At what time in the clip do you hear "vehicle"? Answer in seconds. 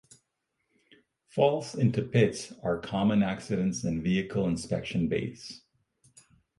4.01-4.47